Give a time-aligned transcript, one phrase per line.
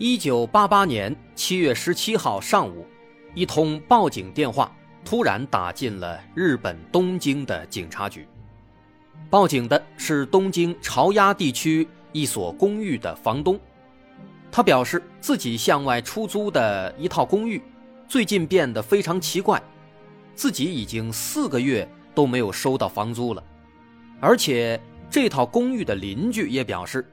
[0.00, 2.86] 一九八八年七月十七号上午，
[3.34, 4.72] 一通报警电话
[5.04, 8.24] 突然打进了日本东京的警察局。
[9.28, 13.58] 报警的是东京朝鸭地区一所公寓的房东，
[14.52, 17.60] 他表示自己向外出租的一套公寓
[18.06, 19.60] 最近变得非常奇怪。
[20.36, 23.42] 自己已经四个月都没有收到房租了，
[24.20, 27.04] 而且这套公寓的邻居也表示，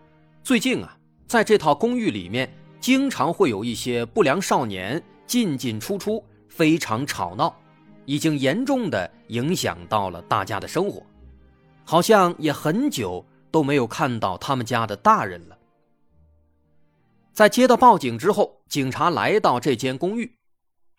[0.44, 2.48] 最近啊，在这套公寓里面
[2.86, 7.60] 经常会有一些不良少年进进出出，非常吵闹，
[8.06, 11.04] 已经严重的影响到了大家的生活，
[11.84, 15.58] 好像也很久都没有看到他们家的大人了。
[17.34, 20.38] 在接到报警之后，警察来到这间公寓。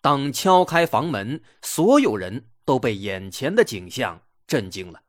[0.01, 4.99] 当敲开房门，所有人都被眼前的景象震惊了。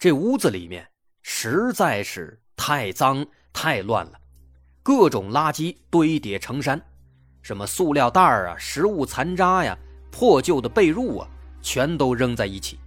[0.00, 0.84] 这屋子里面
[1.22, 4.17] 实在是太脏太乱了，
[4.88, 6.80] 各种垃圾堆叠成山，
[7.42, 9.76] 什么塑料袋啊、食物残渣呀、
[10.10, 11.28] 破旧的被褥啊，
[11.60, 12.78] 全都扔在一起，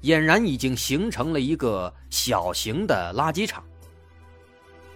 [0.00, 3.62] 俨然已经形成了一个小型的垃圾场。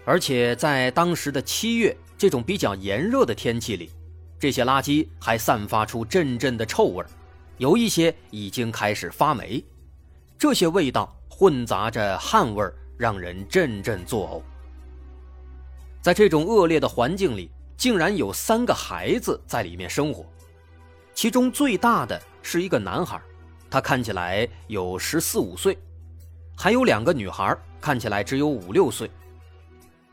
[0.06, 3.90] 而且在当时的七月这种比较炎热的天气里。
[4.39, 7.05] 这些垃圾还散发出阵阵的臭味
[7.58, 9.62] 有一些已经开始发霉，
[10.39, 12.66] 这些味道混杂着汗味
[12.96, 14.55] 让人阵阵作呕。
[16.06, 20.24] 在这种恶劣的环境里，竟然有三个孩子在里面生活，
[21.14, 23.20] 其中最大的是一个男孩，
[23.68, 25.77] 他看起来有十四五岁，
[26.56, 29.11] 还有两个女孩，看起来只有五六岁。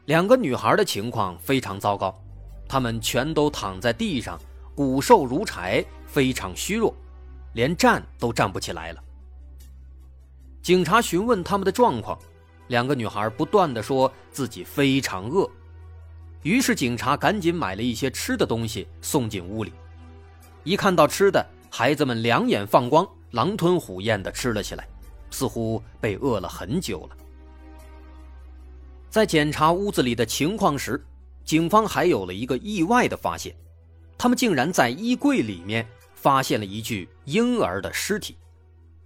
[0.05, 2.11] 两个女孩的情况非常糟糕。
[2.67, 4.39] 他们全都躺在地上，
[4.73, 6.91] 骨瘦如柴，非常虚弱，
[7.53, 9.03] 连站都站不起来了。
[10.63, 12.17] 警察询问他们的状况，
[12.69, 15.47] 两个女孩不断的说自己非常饿，
[16.43, 19.73] 于是警察赶紧买了一些吃的东西送进屋里。
[20.63, 24.87] 一看到吃的，孩子们两眼放光，狼吞虎咽的吃了起来，
[25.31, 27.17] 似乎被饿了很久了。
[29.09, 31.03] 在检查屋子里的情况时，
[31.45, 33.55] 警方还有了一个意外的发现，
[34.17, 38.37] 他们竟然在衣柜里面发现了一具婴儿的尸体，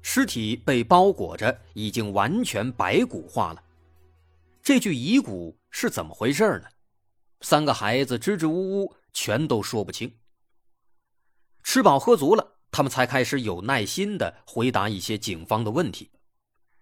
[0.01, 3.61] 尸体被包裹着，已经完全白骨化了。
[4.61, 6.69] 这具遗骨是怎么回事呢？
[7.41, 10.17] 三个孩子支支吾吾，全都说不清。
[11.63, 16.11] 吃饱喝足了，他们才开始有耐心的回答一些警方的问题。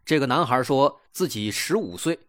[0.06, 2.20] 这个男孩说自己十五岁，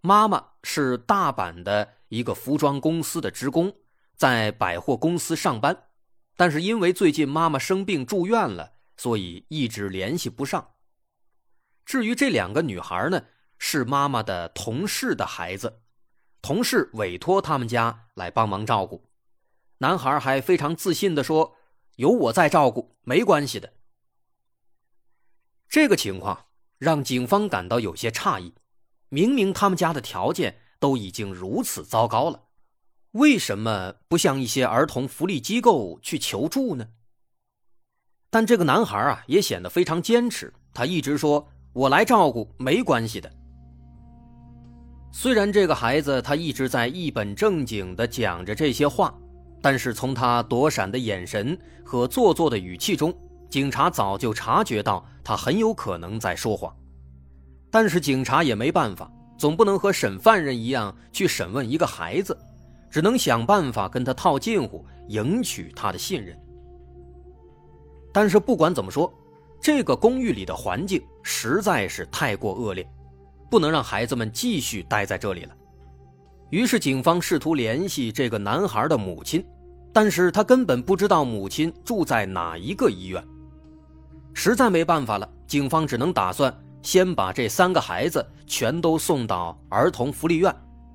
[0.00, 1.96] 妈妈是大阪的。
[2.10, 3.72] 一个服装公司的职工，
[4.16, 5.84] 在百货公司上班，
[6.34, 10.72] 但是因为最近妈妈生病住院了，所以一直联系不上。
[11.84, 13.26] 至于这两个女孩呢，
[13.58, 15.82] 是妈妈的同事的孩子，
[16.42, 19.04] 同事委托他们家来帮忙照顾。
[19.78, 21.56] 男孩还非常自信的说
[21.96, 23.72] ：“有我在照顾，没关系的。”
[25.68, 26.46] 这个情况
[26.78, 28.54] 让警方感到有些诧异，
[29.08, 30.60] 明明他们家的条件。
[30.80, 32.44] 都已经如此糟糕了，
[33.10, 36.88] 为什么不向一些儿童福利机构去求助呢？
[38.30, 43.30] 但这个男孩啊，也显得非常坚持，他一直说：“我来照顾，没关系的。”
[45.12, 49.12] 虽然这个孩子他一直在一本正经的讲着这些话，
[49.60, 53.12] 但是从他躲闪的眼神和做作的语气中，
[53.48, 56.74] 警察早就察觉到他很有可能在说谎。
[57.70, 59.10] 但是警察也没办法。
[59.38, 62.36] 总不能和审犯人一样去审问一个孩子，
[62.90, 66.38] 只能想办法跟他套近乎，赢取他的信任。
[68.12, 69.10] 但是不管怎么说，
[69.58, 72.86] 这个公寓里的环境实在是太过恶劣，
[73.50, 75.54] 不能让孩子们继续待在这里了。
[76.50, 79.44] 于是警方试图联系这个男孩的母亲，
[79.92, 83.22] 但是他根本不知道母亲住在哪一个医院。
[84.32, 86.56] 实在没办法了，警方只能打算。
[86.82, 90.54] 先把这三个孩子全都送到儿童福利院，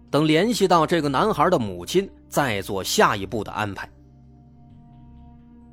[0.10, 3.88] 等联系到这个男孩的母亲，再做下一步的安排。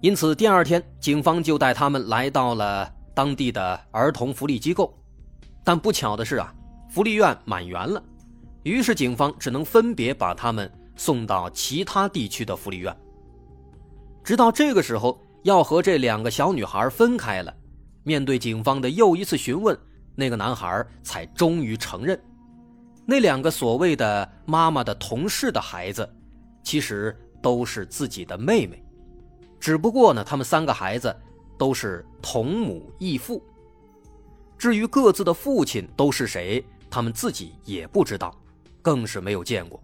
[0.03, 4.95] 因此，第二天警方就带他们来到了当地的儿童福利机构，
[5.65, 6.53] 但不巧的是啊，
[6.93, 8.05] 福利院满员了，
[8.65, 12.95] 于是警方只能分别把他们送到其他地区的福利院。
[14.23, 17.55] 直到这个时候，要和这两个小女孩分开了。
[18.03, 19.75] 面对警方的又一次询问，
[20.15, 22.21] 那个男孩才终于承认，
[23.07, 26.07] 那两个所谓的妈妈的同事的孩子，
[26.63, 28.85] 其实都是自己的妹妹，
[29.59, 31.17] 只不过呢，他们三个孩子
[31.57, 33.43] 都是同母异父。
[34.59, 36.63] 至于各自的父亲都是谁，
[36.93, 38.39] 他们自己也不知道，
[38.83, 39.83] 更是没有见过，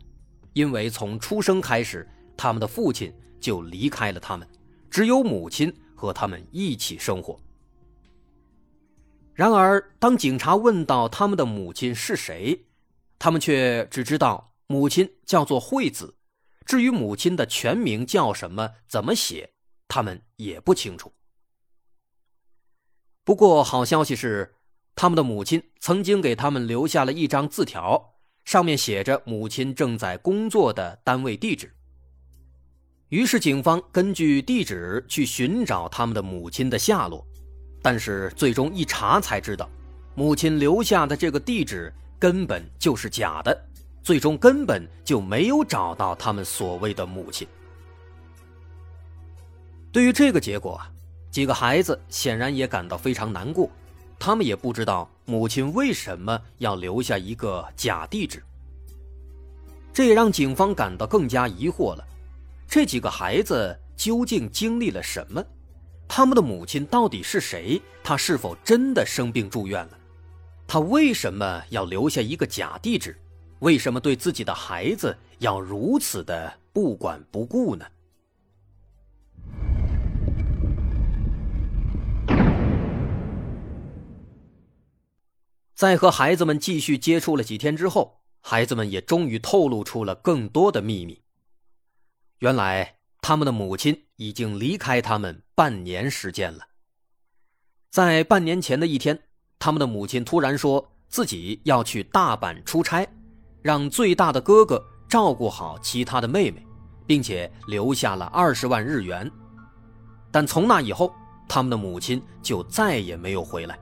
[0.53, 2.07] 因为从出生开始，
[2.37, 3.11] 他们的父亲
[3.41, 4.47] 就离开了他们，
[4.91, 7.41] 只有母亲和他们一起生活。
[9.33, 12.67] 然而，当警察问到他们的母亲是谁，
[13.19, 16.15] 他们却只知道母亲叫做惠子，
[16.67, 19.55] 至于母亲的全名叫什么、怎么写，
[19.87, 21.11] 他们也不清楚。
[23.25, 24.57] 不过，好消息是，
[24.99, 28.15] 他们的母亲曾经给他们留下了一张字条，
[28.45, 31.73] 上面写着母亲正在工作的单位地址。
[33.11, 37.25] 于是，警方根据地址去寻找他们的母亲的下落。
[37.81, 39.71] 但是最终一查才知道，
[40.17, 43.57] 母亲留下的这个地址根本就是假的，
[44.03, 47.47] 最终根本就没有找到他们所谓的母亲。
[49.93, 50.81] 对于这个结果，
[51.31, 53.71] 几个孩子显然也感到非常难过，
[54.19, 58.43] 他们也不知道母亲为什么要留下一个假地址。
[59.93, 62.05] 这也让警方感到更加疑惑了：
[62.69, 65.45] 这几个孩子究竟经历了什么？
[66.07, 67.81] 他们的母亲到底是谁？
[68.03, 69.99] 她是否真的生病住院了？
[70.67, 73.19] 她为什么要留下一个假地址？
[73.61, 77.85] 为什么对自己的孩子要如此的不管不顾呢？
[85.79, 91.23] 在和孩子们继续接触了几天之后，孩子们也终于透露出了更多的秘密。
[92.41, 92.97] 原来。
[93.21, 96.61] 他们的母亲已经离开他们半年时间了。
[97.91, 99.19] 在半年前的一天，
[99.59, 103.07] 他们的母亲突然说自己要去大阪出差，
[103.61, 106.65] 让最大的哥哥照顾好其他的妹妹，
[107.07, 109.31] 并且留下了二十万日元。
[110.31, 111.13] 但从那以后，
[111.49, 113.79] 他们的母亲就再也没有回来。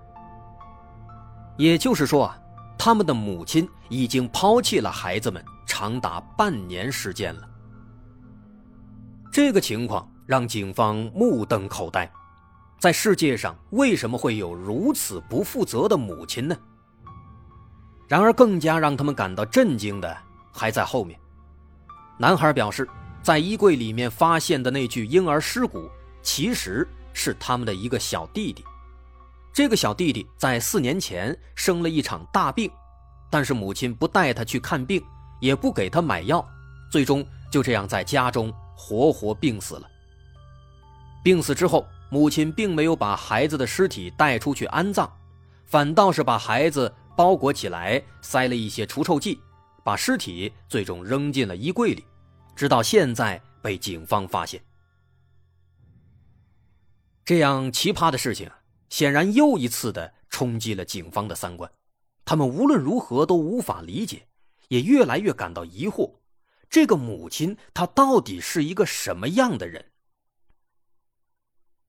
[1.57, 2.39] 也就是说啊，
[2.79, 7.49] 他们的母亲已经抛弃了孩子们长达半年时间了。
[9.33, 12.11] 这个情况让警方目瞪口呆，
[12.79, 16.57] 在世界上为什么会有如此不负责的母亲呢？
[18.09, 20.17] 然而，更加让他们感到震惊的
[20.53, 21.19] 还在后面。
[22.19, 22.89] 男孩表示，
[23.23, 25.91] 在衣柜里面发现的那具婴儿尸骨，
[26.23, 28.65] 其实是他们的一个小弟弟。
[29.57, 32.71] 这个小弟弟在四年前生了一场大病，
[33.31, 35.03] 但是母亲不带他去看病，
[35.41, 36.47] 也不给他买药，
[36.91, 38.53] 最终就这样在家中。
[38.77, 39.91] 活活病死了。
[41.25, 45.11] 病死之后，母亲并没有把孩子的尸体带出去安葬，
[45.65, 49.41] 反倒是把孩子包裹起来，塞了一些除臭剂，
[49.83, 52.05] 把尸体最终扔进了衣柜里，
[52.55, 54.63] 直到现在被警方发现。
[57.25, 58.51] 这样奇葩的事情，
[58.89, 61.71] 显然又一次的冲击了警方的三观，
[62.25, 64.29] 他们无论如何都无法理解，
[64.69, 66.17] 也越来越感到疑惑。
[66.69, 69.93] 这个母亲，她到底是一个什么样的人？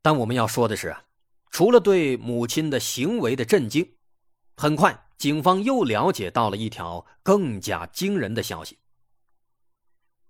[0.02, 1.04] 但我们要说的是啊，
[1.50, 3.96] 除了对母亲的行为的震惊，
[4.56, 8.78] 很快警方又了解到了一条更加惊人的消息。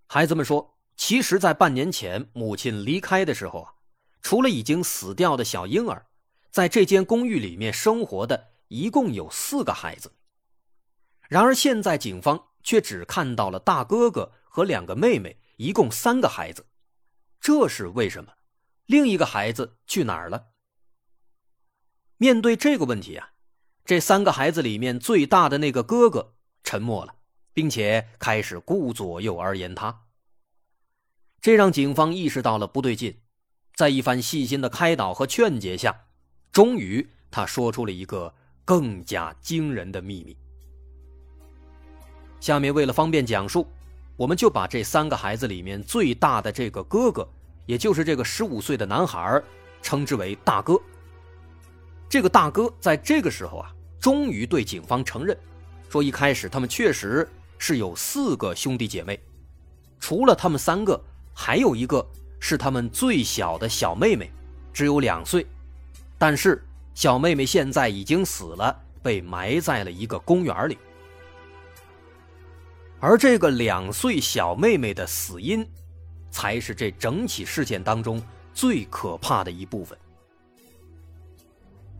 [0.07, 3.73] 孩子们说，其实，在半年前母亲离开的时候啊，
[4.21, 6.05] 除了已经死掉的小婴儿，
[6.51, 10.13] 在这间公寓里面生活的一共有四个孩子。
[11.29, 14.31] 然而，现在警方却只看到了大哥哥。
[14.49, 16.65] 和两个妹妹，一共三个孩子，
[17.39, 18.33] 这是为什么？
[18.87, 20.47] 另一个孩子去哪儿了？
[22.17, 23.33] 面对这个问题啊，
[23.85, 27.17] 这三个孩子里面最大的那个哥哥沉默了，
[27.53, 30.05] 并且开始顾左右而言他。
[31.39, 33.21] 这让警方意识到了不对劲，
[33.75, 36.06] 在一番细心的开导和劝解下，
[36.57, 38.33] 终于他说出了一个
[38.65, 40.35] 更加惊人的秘密。
[42.39, 43.67] 下面为了方便讲述。
[44.15, 47.29] 我们就把这三个孩子里面最大的这个哥哥，
[47.67, 49.39] 也就是这个十五岁的男孩，
[49.83, 50.75] 称之为大哥。
[52.09, 55.37] 这个大哥在这个时候啊，终于对警方承认，
[55.87, 59.19] 说一开始他们确实是有四个兄弟姐妹，
[59.99, 60.99] 除了他们三个，
[61.31, 62.03] 还有一个
[62.39, 64.31] 是他们最小的小妹妹，
[64.73, 65.45] 只有两岁，
[66.17, 70.77] 但是小妹妹现在已经死了，被埋在了一个公园里。
[72.99, 75.63] 而这个两岁小妹妹的死因，
[76.31, 78.21] 才是这整起事件当中
[78.53, 79.95] 最可怕的一部分。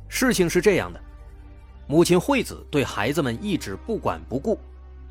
[0.07, 1.00] 事情是这样的，
[1.86, 4.59] 母亲惠子对孩子们一直不管不顾，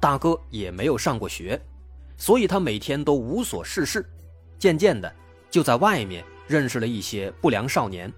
[0.00, 1.60] 大哥也没有上过学，
[2.16, 4.04] 所以他每天都无所事事，
[4.58, 5.14] 渐渐的
[5.48, 8.12] 就在外面认识了一些不良少年。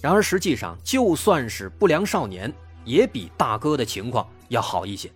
[0.00, 2.52] 然而实际上，就算是不良少年，
[2.84, 5.10] 也比大哥的情况要好一些。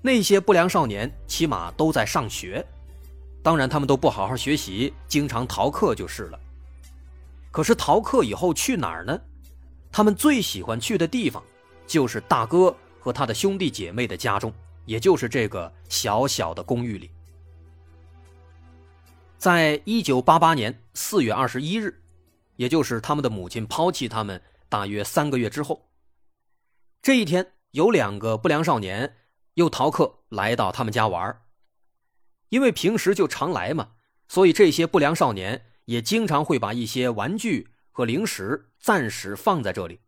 [0.00, 2.64] 那些不良少年起码都在上学，
[3.42, 6.40] 当然他们都不好好学习，经常逃课就是了。
[7.50, 9.20] 可是逃课以后去哪儿呢？
[9.90, 11.42] 他们最喜欢去的地方，
[11.86, 14.52] 就是大哥和他的兄弟姐妹的家中，
[14.86, 17.10] 也就是这个小小的公寓里。
[19.36, 22.01] 在一九八八年四月二十一日，
[22.56, 25.90] 也就是他们的母亲抛弃他们大约三个月之后，
[27.00, 29.16] 这一天有两个不良少年
[29.54, 31.42] 又逃课来到他们家玩
[32.50, 33.92] 因为平时就常来嘛，
[34.28, 35.66] 所以这些不良少年。
[35.86, 39.98] 也经常会把一些玩具和零食暂时放在这里。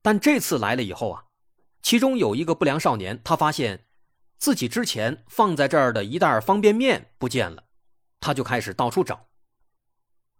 [0.00, 1.26] 但这次来了以后啊，
[1.82, 3.84] 其中有一个不良少年，他发现
[4.38, 7.64] 自己之前放在这儿的一袋方便面不见了，
[8.18, 9.28] 他就开始到处找。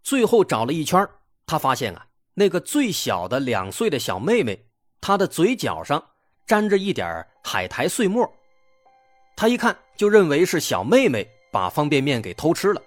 [0.03, 1.07] 最后找了一圈，
[1.45, 4.65] 他发现啊，那个最小的两岁的小妹妹，
[4.99, 6.03] 她的嘴角上
[6.45, 8.29] 沾着一点海苔碎末，
[9.35, 12.81] 他一看就认为是小妹妹把方便面给偷吃了。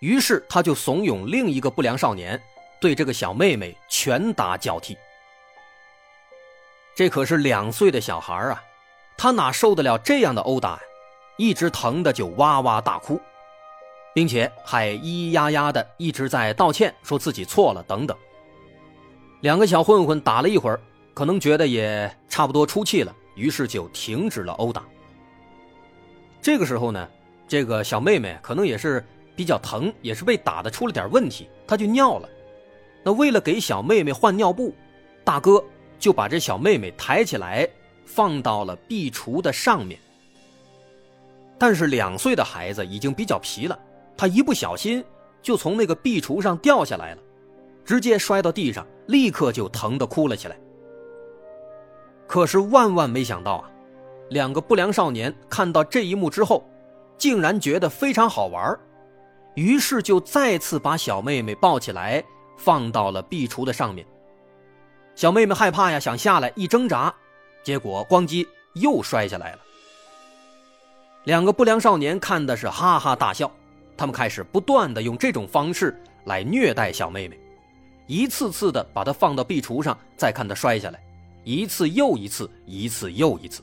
[0.00, 2.40] 于是他就怂恿另一个不良少年
[2.80, 4.96] 对这个小妹妹拳打脚踢。
[6.96, 8.62] 这可是两岁的小孩啊，
[9.16, 10.80] 他哪受得了这样的殴打呀？
[11.38, 13.20] 一直疼的就哇哇大哭，
[14.14, 18.16] 并且还咿咿呀呀的一直在道歉，说自己错了等等。
[19.40, 20.80] 两个小混混打了一会儿，
[21.14, 24.84] 可能觉得也差不多出气了，于是就停止了殴打。
[26.40, 27.08] 这个时候呢，
[27.46, 29.04] 这个小妹妹可能也是。
[29.34, 32.28] 比较疼，也是被打的出了点问题，她就尿了。
[33.02, 34.74] 那为了给小妹妹换尿布，
[35.24, 35.64] 大哥
[35.98, 37.66] 就把这小妹妹抬起来
[38.04, 39.98] 放到了壁橱的上面。
[41.58, 43.76] 但是两岁的孩子已经比较皮了，
[44.16, 45.04] 他一不小心
[45.40, 47.22] 就从那个壁橱上掉下来了，
[47.84, 50.58] 直接摔到地上，立刻就疼得哭了起来。
[52.26, 53.70] 可是万万没想到啊，
[54.30, 56.64] 两个不良少年看到这一幕之后，
[57.18, 58.78] 竟然觉得非常好玩
[59.54, 62.24] 于是就再次把小妹妹抱起来，
[62.56, 64.06] 放到了壁橱的上面。
[65.14, 67.14] 小妹妹害怕呀，想下来，一挣扎，
[67.62, 69.58] 结果咣叽又摔下来了。
[71.24, 73.52] 两个不良少年看的是哈哈大笑，
[74.02, 77.38] 他们开始不断的用这种方式来虐待小妹妹，
[78.08, 81.00] 一次次的把她放到壁橱上，再看她摔下来，
[81.44, 83.62] 一次又一次，一次又一次。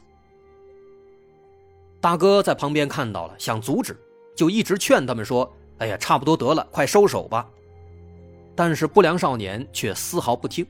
[2.00, 4.00] 大哥在旁边看到了，想阻止，
[4.34, 5.54] 就一直劝他们说。
[5.80, 7.46] 哎呀，差不多得了，快收手吧！
[8.56, 10.66] 但是不良少年却丝毫不听，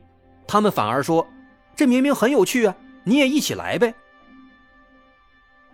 [0.48, 1.24] 他们反而说
[1.78, 3.94] ：“这明明很有趣啊，你也一起来呗。”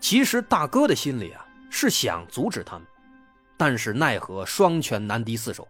[0.02, 2.86] 其实大哥的心里啊是想阻止他们，
[3.58, 5.68] 但是奈何双拳难敌四手。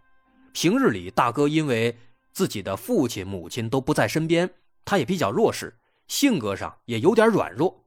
[0.54, 1.98] 平日里，大哥因为
[2.32, 4.50] 自己的父亲、母亲都不在身边，
[4.84, 5.77] 他也比较弱势，
[6.08, 7.86] 性格上也有点软弱。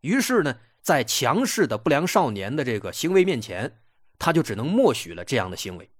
[0.00, 3.80] 于是呢，在强势的不良少年的这个行为面前，
[4.18, 5.90] 他就只能默许了这样的行为。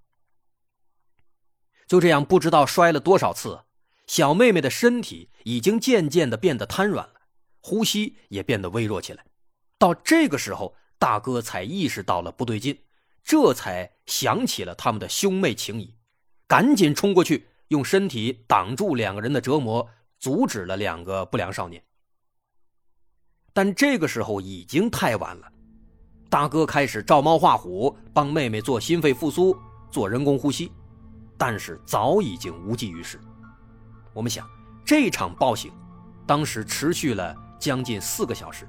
[1.86, 3.60] 就这样，不知道摔了多少次，
[4.06, 7.14] 小妹妹的身体已经渐渐的变得瘫软了，
[7.60, 9.24] 呼吸也变得微弱起来。
[9.78, 12.78] 到这个时候，大哥才意识到了不对劲，
[13.28, 15.94] 这才想起了他们的兄妹情谊，
[16.46, 19.86] 赶紧冲过去，用身体挡住两个人的折磨，
[20.18, 21.84] 阻止了两个不良少年。
[23.52, 25.52] 但这个时候已经太晚了。
[26.30, 29.54] 大哥开始照猫画虎，帮妹妹做心肺复苏、
[29.90, 30.72] 做人工呼吸，
[31.36, 33.20] 但是早已经无济于事。
[34.14, 34.48] 我们想，
[34.86, 35.70] 这场暴行
[36.26, 38.66] 当时持续了将近四个小时，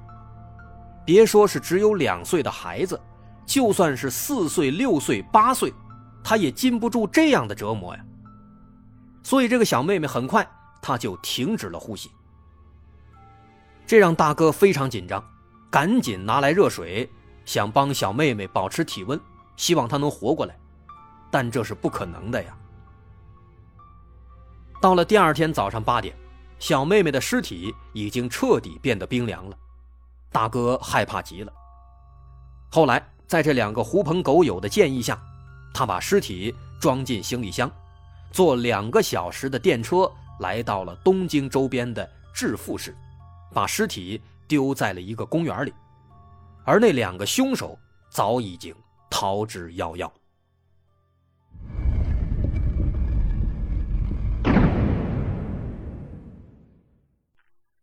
[1.02, 3.00] 别说是只有两岁的孩子，
[3.50, 5.74] 就算是四岁、六岁、八岁，
[6.22, 8.04] 他也禁不住这样的折磨呀。
[9.24, 10.48] 所以，这个小妹妹很快
[10.80, 12.12] 她就停止了呼吸，
[13.84, 15.20] 这让大哥非常紧张，
[15.68, 17.10] 赶紧拿来热水。
[17.44, 19.20] 想帮小妹妹保持体温，
[19.56, 20.56] 希望她能活过来，
[21.28, 22.56] 但这是不可能的呀。
[24.80, 26.14] 到了第二天早上八点，
[26.60, 29.56] 小妹妹的尸体已经彻底变得冰凉了，
[30.30, 31.52] 大哥害怕极了。
[32.70, 35.16] 后来，在这两个狐朋狗友的建议下，
[35.72, 37.70] 他把尸体装进行李箱，
[38.32, 40.10] 坐两个小时的电车
[40.40, 42.92] 来到了东京周边的致富市，
[43.54, 45.72] 把尸体丢在了一个公园里，
[46.64, 48.74] 而那两个凶手早已经
[49.08, 50.10] 逃之夭夭。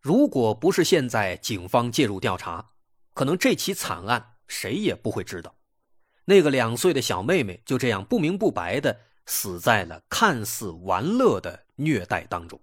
[0.02, 2.66] 如果不是现在警方介入调查，
[3.14, 5.56] 可能这起惨案谁也不会知道。
[6.26, 12.60] 那个两岁的小妹妹就这样不明不白的死在了看似玩乐的虐待当中。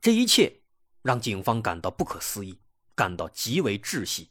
[0.00, 0.60] 这一切
[1.02, 2.58] 让警方感到不可思议，
[2.94, 4.30] 感到极为窒息。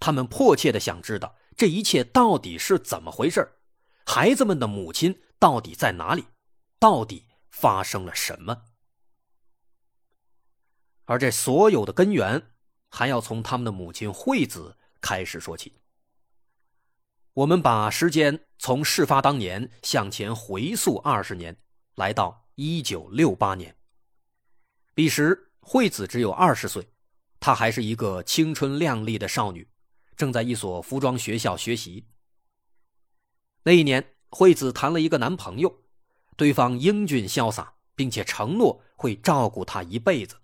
[0.00, 3.46] 他们迫切的想知道这一切到底是怎么回事
[4.04, 6.24] 孩子们的母亲到底在哪里？
[6.78, 8.64] 到底发生了什么？
[11.04, 12.50] 而这所有的根源，
[12.88, 15.74] 还要从他们的母亲惠子开始说起。
[17.34, 21.54] 我们把时间从事发当年向前回溯二十年，
[21.94, 23.76] 来到一九六八年。
[24.94, 26.86] 彼时惠子只有二十岁，
[27.40, 29.66] 她还是一个青春靓丽的少女，
[30.14, 32.06] 正在一所服装学校学习。
[33.62, 35.82] 那一年，惠子谈了一个男朋友，
[36.36, 40.36] 对方英俊潇洒，并且承诺会照顾她一辈子。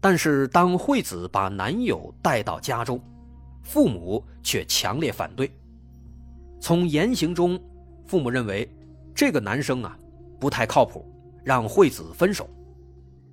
[0.00, 3.00] 但是，当惠子把男友带到家中，
[3.62, 5.50] 父母却强烈反对。
[6.60, 7.60] 从言行中，
[8.06, 8.70] 父母认为
[9.14, 9.98] 这个男生啊
[10.38, 11.04] 不太靠谱，
[11.42, 12.48] 让惠子分手。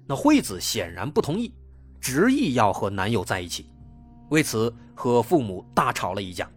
[0.07, 1.53] 那惠子显然不同意，
[2.01, 3.69] 执意要和男友在一起，
[4.29, 6.49] 为此和父母大吵了一架，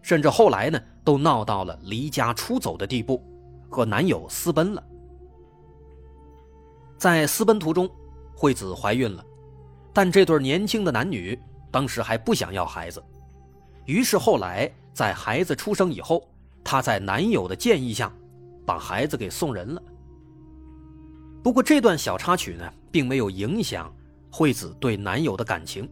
[0.00, 3.22] 甚至后来呢都闹到了离家出走的地步，
[3.68, 4.82] 和男友私奔了。
[6.96, 7.88] 在私奔途中，
[8.34, 9.24] 惠子怀孕了。
[9.92, 11.38] 但这对年轻的男女
[11.70, 13.02] 当时还不想要孩子，
[13.86, 16.28] 于是后来在孩子出生以后，
[16.62, 18.12] 她在男友的建议下，
[18.64, 19.82] 把孩子给送人了。
[21.42, 23.92] 不过这段小插曲呢，并没有影响
[24.30, 25.88] 惠子对男友的感情。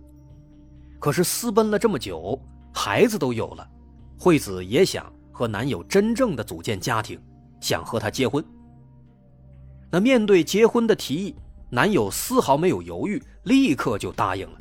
[1.01, 2.41] 可是私奔了这么久，
[2.73, 3.69] 孩子都有了，
[4.19, 7.21] 惠子也想和男友真正的组建家庭，
[7.61, 8.45] 想和他结婚。
[9.91, 11.35] 那面对结婚的提议。
[11.71, 14.59] 男友丝毫没有犹豫，立刻就答应了，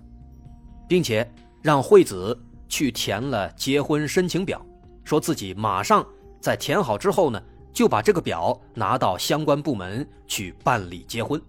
[0.88, 1.30] 并且
[1.62, 4.64] 让惠子去填了结婚申请表，
[5.04, 6.06] 说自己马上
[6.42, 7.42] 在填好之后呢，
[7.72, 11.42] 就把这个表拿到相关部门去办理结婚。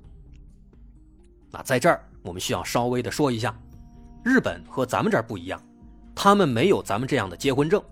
[1.50, 3.52] 那在这儿我们需要稍微的说一下，
[4.22, 5.60] 日本和咱们这儿不一样，
[6.14, 7.82] 他们没有咱们这样的结婚证。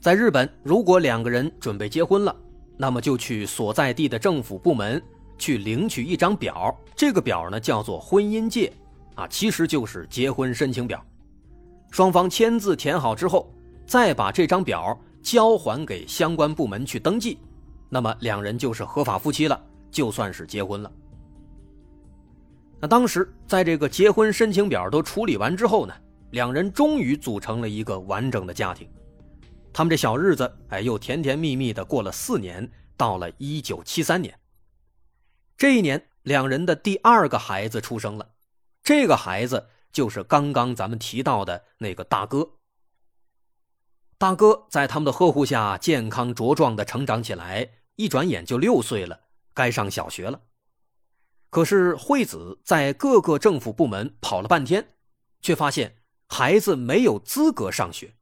[0.00, 2.34] 在日本，如果两个人准备结婚了，
[2.78, 5.00] 那么就去所在地的政府部门。
[5.42, 8.72] 去领取一张表，这个表呢叫做婚姻戒，
[9.16, 11.04] 啊，其实就是结婚申请表。
[11.90, 13.52] 双方签字填好之后，
[13.84, 17.38] 再把这张表交还给相关部门去登记，
[17.88, 20.92] 那么两人就是合法夫妻了，就算是结婚了。
[22.78, 25.92] 那当时在这个结婚申请表都处理完之后呢，
[26.30, 28.88] 两人终于组成了一个完整的家庭。
[29.72, 34.32] 他们这小日子，哎，又甜甜蜜蜜的过了四年，到了一九七三年。
[35.56, 38.32] 这一年，两人的第二个孩子出生了，
[38.82, 42.52] 这个孩子就是刚刚咱们提到的那个大哥。
[44.18, 49.20] 大哥在他们的呵护下健康茁壮的成长起来，一转眼就六岁了，
[49.54, 50.40] 该上小学了。
[51.50, 54.94] 可是惠子在各个政府部门跑了半天，
[55.40, 58.14] 却发现孩子没有资格上学，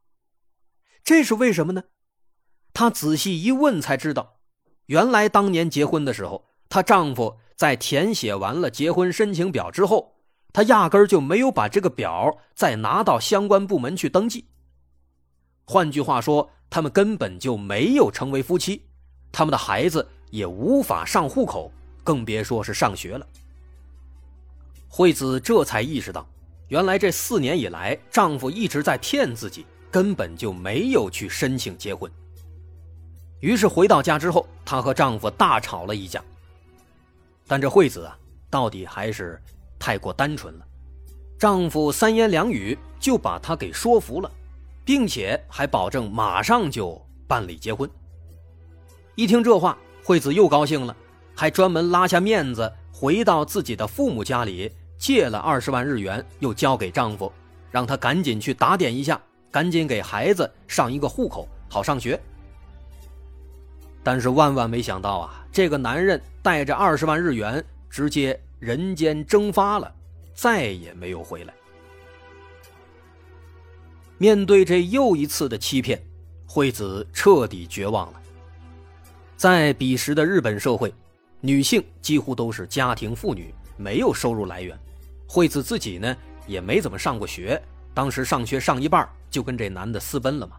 [1.04, 1.84] 这是为什么呢？
[2.74, 4.40] 他仔细一问才知道，
[4.86, 6.49] 原来当年结婚的时候。
[6.70, 10.14] 她丈夫在填写完了结婚申请表之后，
[10.52, 14.46] 她压根儿就没有把这个表再拿到相关部门去登记。
[15.66, 18.87] 换句话说，他们根本就没有成为夫妻，
[19.30, 21.70] 他们的孩子也无法上户口，
[22.04, 23.26] 更别说是上学了。
[24.88, 26.26] 惠子这才意识到，
[26.68, 32.11] 原来这四年以来，丈夫一直在骗自己，根本就没有去申请结婚。
[33.40, 36.22] 于是回到家之后，她和丈夫大吵了一架。
[37.50, 38.16] 但这惠子啊，
[38.48, 39.36] 到底还是
[39.76, 40.64] 太过单纯了。
[41.36, 44.30] 丈夫三言两语就把她给说服了，
[44.84, 47.90] 并且还保证马上就办理结婚。
[49.16, 50.94] 一听这话，惠子又高兴了，
[51.34, 57.32] 还专门拉下面子回到自己的父母家里借了二十万日元，又交给丈夫，
[57.72, 62.20] 让他赶紧去打点一下，赶紧给孩子上一个户口，好上学。
[64.04, 69.92] 但是万万没想到啊，这个男人带着二十万日元直接人间蒸发了，
[70.32, 71.54] 再也没有回来。
[74.18, 76.00] 面对这又一次的欺骗，
[76.46, 78.20] 惠子彻底绝望了。
[79.36, 80.92] 在彼时的日本社会，
[81.40, 84.78] 女性几乎都是家庭妇女，没有收入来源，
[85.26, 86.14] 惠子自己呢
[86.46, 87.60] 也没怎么上过学，
[87.94, 90.56] 当时上学上一半就跟这男的私奔了嘛。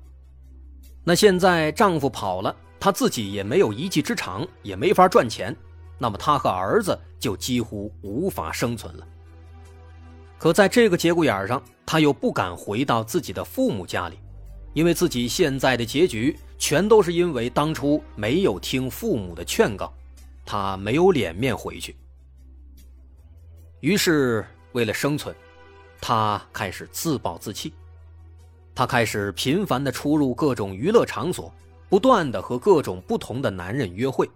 [1.04, 5.56] 那现在丈夫跑了，他自己也没有一技之长，也没法赚钱，
[6.00, 9.08] 那么他和儿子就几乎无法生存了。
[10.40, 14.18] 可在这个节骨眼上，他又不敢回到自己的父母家里，
[14.74, 19.94] 因为自己现在的结局全都是因为当初没有听父母的劝告，
[20.44, 21.96] 他没有脸面回去。
[23.82, 25.36] 于是，为了生存，
[26.02, 27.72] 他开始自暴自弃。
[28.74, 31.54] 他开始频繁地出入各种娱乐场所，
[31.92, 34.32] 不断的和各种不同的男人约会。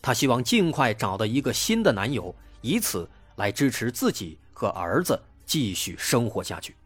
[0.00, 6.76] 她希望尽快找到一个新的男友，以此来支持自己和儿子继续生活下去。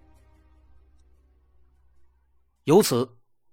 [2.65, 3.07] 由此，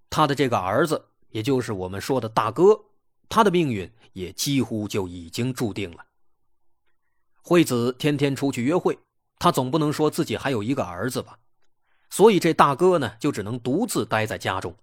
[0.10, 2.80] 她的这个儿子，也就是我们说的大哥，
[3.28, 6.06] 他的命运也几乎就已经注定了。
[7.42, 8.98] 惠子天天出去约会，
[9.40, 11.38] 她总不能说自己还有一个儿子吧，
[12.10, 14.74] 所以这大哥呢就只能独自待在家中。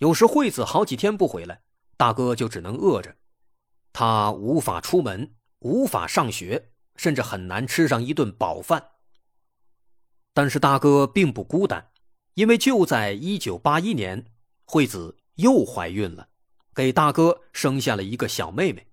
[0.00, 1.60] 有时惠子好几天不回来，
[1.98, 3.14] 大哥就只能饿着，
[3.92, 8.92] 他无法出门，无法上学，甚至很难吃上一顿饱饭。
[10.32, 11.90] 但是大哥并不孤单，
[12.32, 14.24] 因为就在一九八一年，
[14.64, 16.30] 惠子又怀孕了，
[16.74, 18.86] 给大哥生下了一个小妹妹。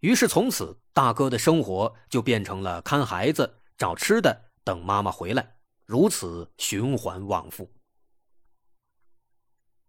[0.00, 7.70] 于是从此，大哥的生活就变成了看孩子、找吃的、等妈妈回来，如此循环往复。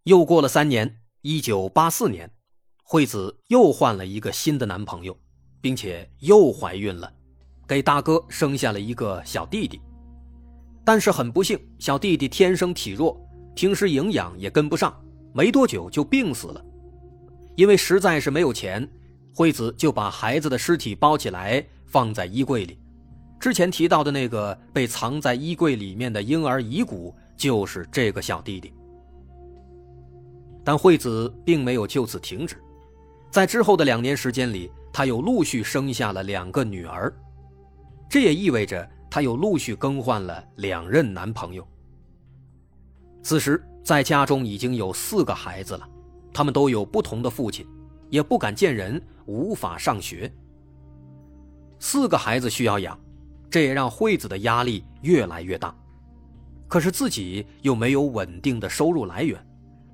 [0.04, 2.30] 又过了三年，一九八四年，
[2.82, 5.16] 惠子又换了一个新的男朋友，
[5.62, 7.10] 并且又怀孕了，
[7.66, 9.80] 给大哥生下了一个小弟弟。
[10.84, 13.18] 但是很不幸，小弟弟天生体弱，
[13.54, 14.94] 平时营养也跟不上，
[15.32, 16.62] 没多久就病死了。
[17.56, 18.86] 因为实在是没有钱。
[19.34, 22.78] 惠子就把孩子的尸体包起来放在衣柜里，
[23.40, 28.72] 之前提到的那个被藏在衣柜里面的婴儿遗骨就是这个小弟弟。
[30.64, 32.56] 但惠子并没有就此停止，
[33.30, 37.14] 在之后的两年时间里，她又陆续生下了两个女儿，
[38.08, 41.66] 这也意味着她又陆续更换了两任男朋友。
[43.22, 45.88] 此时，在家中已经有四个孩子了，
[46.32, 47.66] 他们都有不同的父亲。
[48.10, 50.32] 也不敢见人，无法上学。
[51.80, 52.96] 四个孩子需要养，
[53.50, 55.74] 这也让惠子的压力越来越大。
[56.68, 59.44] 可是自己又没有稳定的收入来源，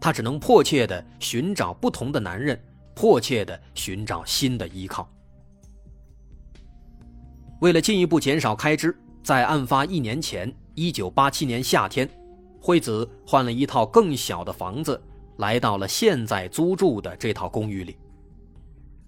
[0.00, 2.58] 她只能迫切的寻找不同的男人，
[2.94, 5.08] 迫切的寻找新的依靠。
[7.60, 12.08] 为了进一步减少开支，在案发一年前，一九八七年夏天，
[12.58, 14.98] 惠子换了一套更小的房子，
[15.36, 17.98] 来到了现在租住的这套公寓里。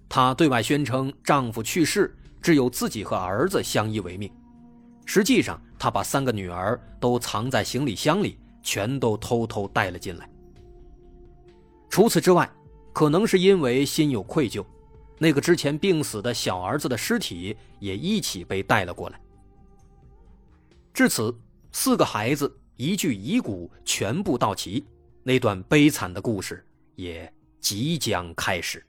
[0.07, 4.31] 她对外宣称丈夫去世，只有自己和儿子相依为命。
[5.05, 10.29] 实际上，她把三个女儿都藏在行李箱里，全都偷偷带了进来。
[11.93, 12.51] 除此之外，
[12.91, 14.65] 可能是因为心有愧疚，
[15.19, 19.21] 那个之前病死的小儿子的尸体也一起被带了过来。
[20.91, 21.31] 至此，
[21.71, 24.83] 四个孩子一具遗骨全部到齐，
[25.21, 28.83] 那段悲惨的故事也即将开始。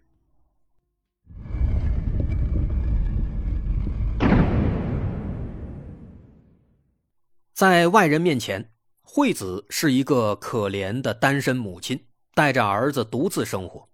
[7.53, 12.03] 在外人面前，惠子是一个可怜的单身母亲，
[12.35, 13.89] 带着儿子独自生活。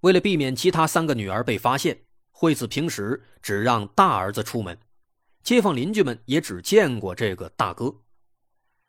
[0.00, 4.78] 为了避免其他三个女儿被发现，惠子平时只让大儿子出门，
[5.42, 7.94] 街坊邻居们也只见过这个大哥。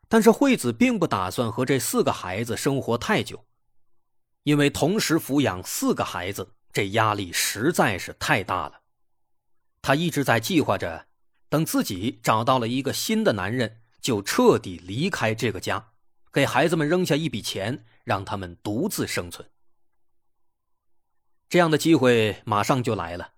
[0.08, 3.44] 但是惠子并不打算和这四个孩子生活太久，
[4.44, 8.82] 因为同时抚养四个孩子，这压力实在是太大了。
[9.82, 11.08] 她一直在计划着，
[11.50, 13.82] 等自己找到了一个新的男人。
[14.02, 15.84] 就彻底离开这个家，
[16.32, 19.46] 给孩子们扔下一笔钱，让他们独自生存。
[21.50, 23.32] 这样的机会马上就来了。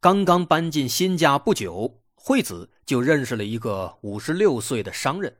[0.00, 5.36] 刚刚搬进新家不久，惠子就认识了一个五十六岁的商人。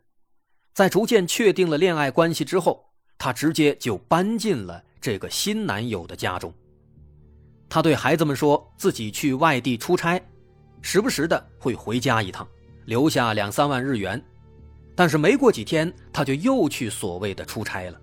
[0.75, 2.85] 在逐渐确定了恋爱关系之后，
[3.17, 6.53] 她直接就搬进了这个新男友的家中。
[7.69, 10.21] 她对孩子们说自己去外地出差，
[10.81, 12.47] 时不时的会回家一趟，
[12.87, 14.23] 留下两三万日元。
[14.95, 18.01] 但是没过几天，他就又去所谓的出差了。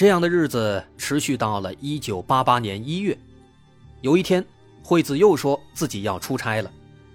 [0.00, 3.14] 这样的日子持续到了一九八八年一月，
[4.00, 4.42] 有一天，
[4.82, 6.72] 惠子又说自己要出差了，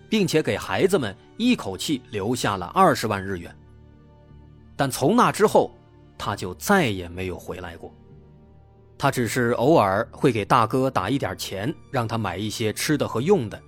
[0.08, 3.52] 并且给孩子们一口气留下了二十万日元。
[4.76, 5.72] 但从那之后，
[6.16, 7.92] 他就再也没有回来过。
[9.00, 13.60] 他只是偶尔会给大哥打一点钱，让他买一些吃的和用的。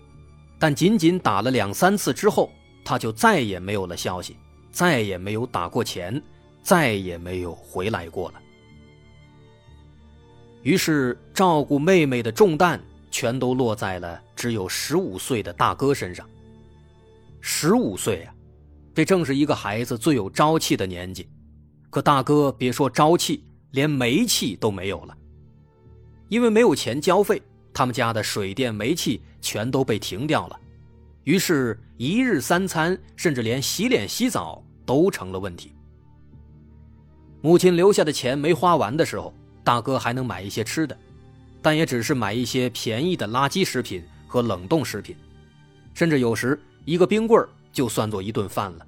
[0.59, 2.51] 但仅仅打了两三次之后，
[2.85, 4.37] 他就再也没有了消息，
[4.71, 6.21] 再也没有打过钱，
[6.61, 8.41] 再也没有回来过了。
[10.67, 12.77] 于是，照顾妹妹的重担
[13.09, 16.29] 全都落在了只有十五岁的大哥身上。
[17.39, 18.35] 十五岁啊，
[18.93, 21.25] 这正是一个孩子最有朝气的年纪。
[21.89, 25.17] 可大哥别说朝气，连煤气都没有了，
[26.27, 27.41] 因为没有钱交费，
[27.73, 30.59] 他们家的水电煤气全都被停掉了。
[31.23, 35.73] 于是，一日三餐，甚至连洗脸洗澡都成了问题。
[37.39, 39.33] 母亲留下的钱没花完的时候。
[39.67, 40.97] 大哥还能买一些吃的，
[41.61, 45.13] 但也只是买一些便宜的垃圾食品和冷冻食品，
[45.93, 48.87] 甚至有时一个冰棍就算作一顿饭了。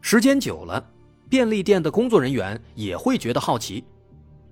[0.00, 0.82] 时间久了，
[1.28, 3.84] 便利店的工作人员也会觉得好奇：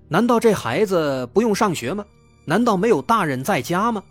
[0.07, 2.05] 难道这孩子不用上学吗？
[2.45, 4.03] 难道没有大人在家吗？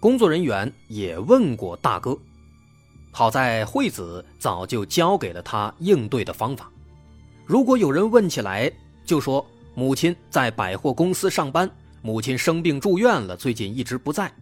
[0.00, 2.18] 工作人员也问过大哥，
[3.12, 6.68] 好在惠子早就教给了他应对的方法。
[7.46, 8.68] 如果有人问起来，
[9.04, 9.46] 就说。
[9.74, 11.70] 母亲在百货公司上班，
[12.02, 14.32] 母亲生病住院了，最近一直不在。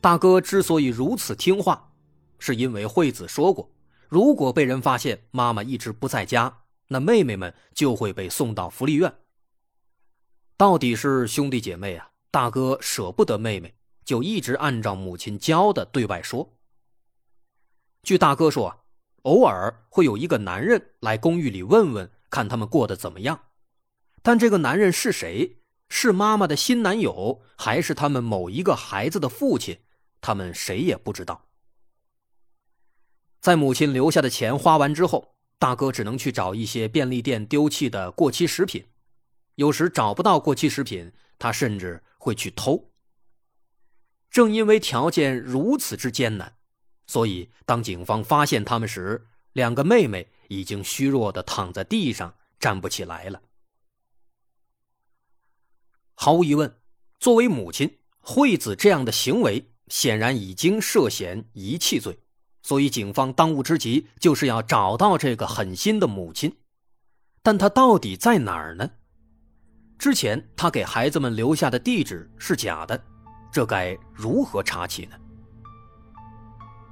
[0.00, 1.92] 大哥之所以如此听话，
[2.38, 3.70] 是因为惠子说过，
[4.08, 9.12] 如果被人发现妈妈一直不在家，那妹妹们就会被送到福利院。
[10.56, 16.54] 到底是兄弟姐妹啊，大哥舍不得妹妹，就一直按照母亲教的对外说。
[18.02, 18.74] 据大哥说，
[19.22, 23.38] 偶尔会有一个男人来公寓里问问，看他们过得怎么样。
[24.22, 25.56] 但这个男人是谁？
[25.88, 29.78] 是妈妈的新男友，还是他们某一个孩子的父亲？
[30.20, 31.48] 他们谁也不知道。
[33.40, 38.86] 在母亲留下的钱花完之后，大哥只能去找一些便利店丢弃的过期食品。
[39.56, 42.92] 有时找不到过期食品，他甚至会去偷。
[44.30, 46.54] 正因为条件如此之艰难，
[47.06, 53.42] 所以当警方发现他们时，两个妹妹已经虚弱的躺在地上，站不起来了。
[56.22, 56.70] 毫无疑问，
[57.18, 62.14] 作为母亲，惠子这样的行为显然已经涉嫌遗弃罪，
[62.60, 66.54] 所以警方当务之急就是要找到这个狠心的母亲。
[67.42, 68.90] 但她到底在哪儿呢？
[69.98, 73.02] 之前她给孩子们留下的地址是假的，
[73.50, 75.16] 这该如何查起呢？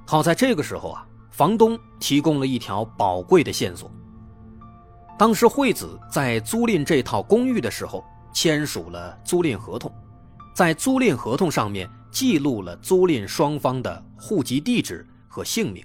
[0.07, 3.91] 好在这个时候啊，房东提供了一条宝贵的线索。
[5.19, 8.03] 当时惠子在租赁这套公寓的时候。
[8.33, 9.93] 签署了租赁合同，
[10.53, 15.83] 在租赁合同上面记录了租赁双方的户籍地址和姓名。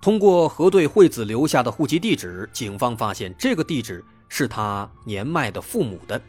[0.00, 6.20] 通过核对惠子留下的户籍地址，警方发现这个地址是他年迈的父母的，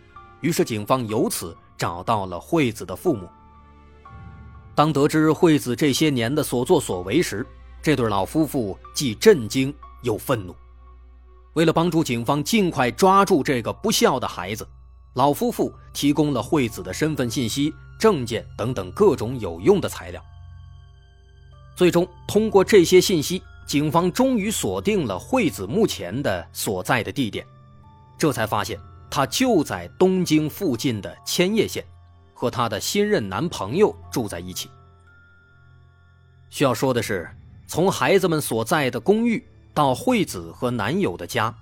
[0.42, 3.28] 于是警方由此找到了惠子的父母。
[4.76, 7.46] 当得知惠子这些年的所作所为时，
[7.82, 10.56] 这对老夫妇既震惊又愤怒。
[11.54, 14.68] 为了帮助警方尽快抓住这个不孝的孩子，
[15.14, 20.24] 老夫妇提供了惠子的身份信息、证件等等各种有用的材料。
[21.76, 27.46] 最终，通过这些信息，警方终于锁定了惠子目前的所在的地点，
[28.18, 31.86] 这才发现她就在东京附近的千叶县，
[32.34, 34.70] 和她的新任男朋友住在一起。
[36.50, 37.30] 需要说的是，
[37.68, 39.44] 从孩子们所在的公寓。
[39.74, 41.56] 到惠子和男友的家，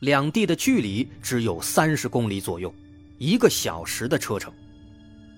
[0.00, 2.74] 两地的距离只有三十公里左右，
[3.18, 4.52] 一个小时的车程。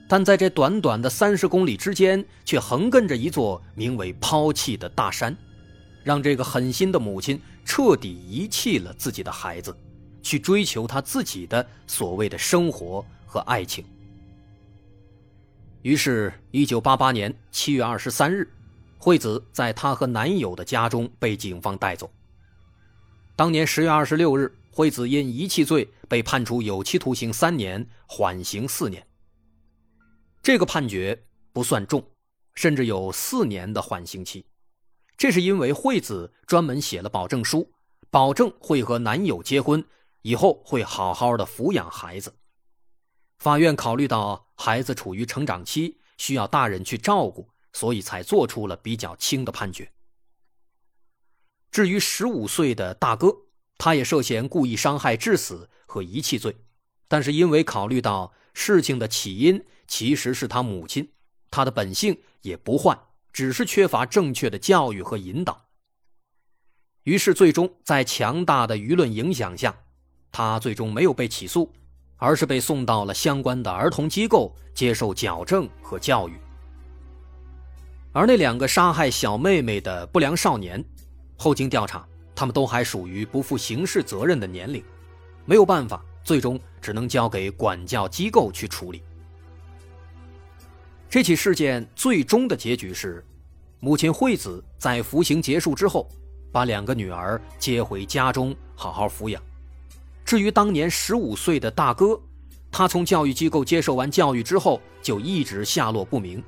[0.09, 5.37] 但在这短短的三十公里之间，却横亘着一座名为“抛弃”的大山，
[6.03, 9.75] 让这个狠心的母亲彻底遗弃了自己的孩子，
[10.23, 13.85] 去追求她自己的所谓的生活和爱情。
[15.83, 18.49] 于是，一九八八年七月二十三日。
[19.05, 22.11] 惠子在她和男友的家中被警方带走。
[23.37, 29.07] 当年十月二十六日，惠子因遗弃罪被判处有期徒刑三年，缓刑四年。
[30.43, 32.03] 这个判决不算重，
[32.55, 34.47] 甚至有四年的缓刑期。
[35.19, 37.71] 这是因为惠子专门写了保证书，
[38.09, 39.85] 保证会和男友结婚，
[40.23, 42.35] 以后会好好的抚养孩子。
[43.37, 47.51] 法院考虑到孩子处于成长期，需要大人去照顾。
[47.75, 49.93] 所以才做出了比较轻的判决。
[51.71, 53.37] 至于十五岁的大哥，
[53.77, 56.57] 他也涉嫌故意伤害致死和遗弃罪，
[57.09, 61.13] 但是因为考虑到事情的起因其实是他母亲，
[61.51, 62.97] 他的本性也不坏，
[63.33, 65.67] 只是缺乏正确的教育和引导。
[67.03, 69.77] 于是最终在强大的舆论影响下，
[70.31, 71.71] 他最终没有被起诉，
[72.17, 76.44] 而是被送到了相关的儿童机构接受矫正和教育。
[78.15, 80.83] 而那两个杀害小妹妹的不良少年，
[81.37, 84.81] 后经调查，他们都还属于不负刑事责任的年龄，
[85.45, 89.03] 没有办法，最终只能交给管教机构去处理。
[91.11, 93.25] 这起事件最终的结局是，
[93.81, 96.09] 母亲惠子在服刑结束之后，
[96.53, 99.43] 把两个女儿接回家中好好抚养。
[100.25, 102.17] 至于当年十五岁的大哥，
[102.71, 106.41] 他从教育机构接受完教育之后，就一直下落不明。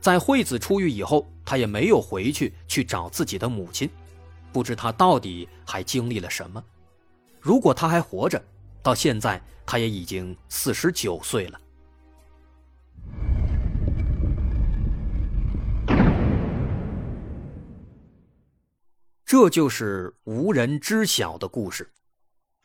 [0.00, 3.90] 在惠子出狱以后，他也没有回去去找自己的母亲，
[4.52, 6.62] 不知他到底还经历了什么。
[7.40, 8.42] 如果他还活着，
[8.82, 11.60] 到现在他也已经四十九岁了。
[19.24, 21.90] 这就是无人知晓的故事。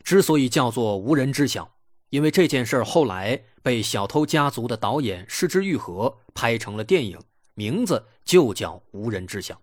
[0.04, 1.73] 之所以叫做无人知晓，
[2.14, 7.20] 因为这件事后来被《小偷家族》的导演失之愈合拍成了电影，
[7.56, 9.56] 名字就叫《无人知晓》。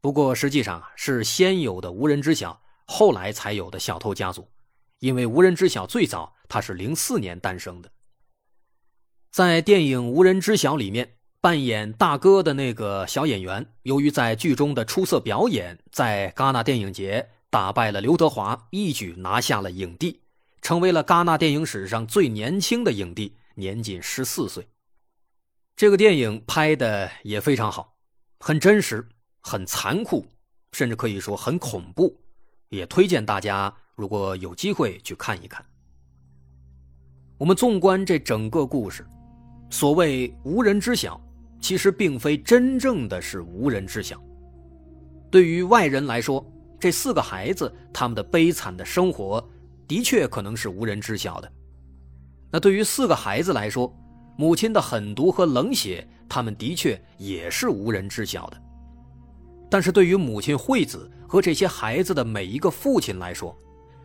[0.00, 2.50] 不过实际上是先有的《无人知晓》，
[2.92, 4.42] 后来才有的《小偷家族》，
[4.98, 7.88] 因为《无人知晓》最早它是零四年诞生的。
[9.30, 11.14] 在电影《无人知晓》里面。
[11.40, 20.22] 扮演大哥的那个小演员，由于在剧中的出色表演，在戛纳电影节打败了刘德华，一举拿下了影帝，
[20.64, 24.66] 成为了戛纳电影史上最年轻的影帝，年仅十四岁。
[25.76, 27.94] 这个电影拍的也非常好，
[28.40, 29.06] 很真实，
[29.42, 30.26] 很残酷，
[30.72, 32.18] 甚至可以说很恐怖，
[32.70, 35.62] 也推荐大家如果有机会去看一看。
[37.36, 39.06] 我们纵观这整个故事，
[39.68, 41.20] 所谓无人知晓。
[41.60, 44.22] 其实并非真正的是无人知晓。
[45.30, 46.46] 对于外人来说，
[46.78, 49.46] 这四个孩子他们的悲惨的生活，
[49.86, 51.52] 的确可能是无人知晓的。
[52.50, 53.92] 那对于四个孩子来说，
[54.36, 58.62] 母亲的狠毒和冷血，他们的确也是无人知晓的。
[59.70, 63.56] 但是对于母亲惠子和这些孩子的每一个父亲来说，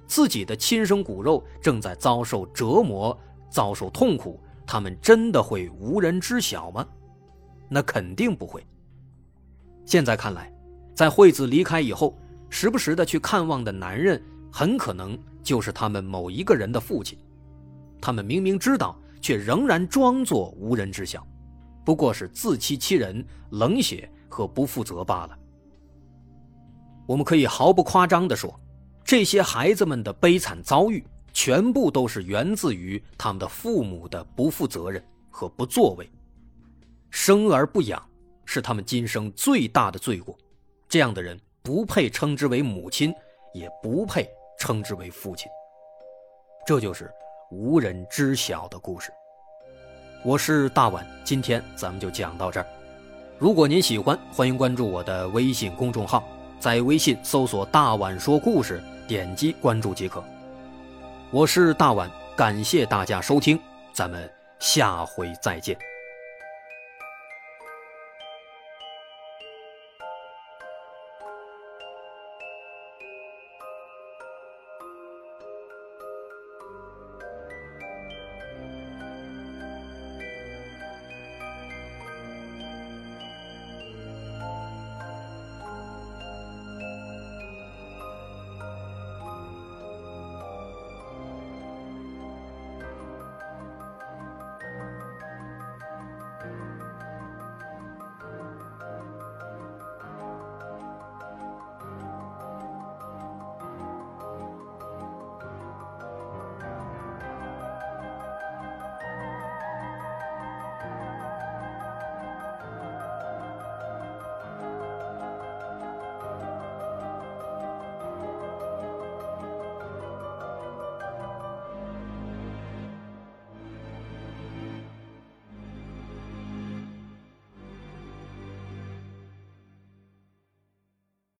[0.07, 3.15] 自己的亲生骨肉正在遭受折磨、
[3.51, 6.85] 遭受痛苦，他们真的会无人知晓吗？
[7.69, 8.65] 那肯定不会。
[9.85, 10.51] 现在看来，
[10.95, 12.17] 在惠子离开以后，
[12.49, 14.19] 时不时的去看望的男人，
[14.51, 17.17] 很可能就是他们某一个人的父亲。
[18.01, 21.25] 他们明明知道，却仍然装作无人知晓，
[21.83, 25.37] 不过是自欺欺人、冷血和不负责罢了。
[27.05, 28.57] 我们可以毫不夸张地说，
[29.03, 36.09] 这些孩子们的悲惨遭遇，全部都是源自于他们的父母的不负责任和不作为。
[37.09, 38.01] 生而不养，
[38.45, 40.37] 是他们今生最大的罪过。
[40.87, 43.11] 这样的人不配称之为母亲，
[43.53, 45.49] 也不配称之为父亲。
[46.65, 47.11] 这就是
[47.49, 49.11] 无人知晓的故事。
[50.23, 52.65] 我是大碗，今天咱们就讲到这儿。
[53.37, 56.23] 如果您喜欢，欢迎关注我的微信公众号，
[56.59, 60.21] 在微信搜索“大碗说故事”，点击关注即可。
[61.31, 63.57] 我是大碗，感谢大家收听，
[63.93, 65.77] 咱们下回再见。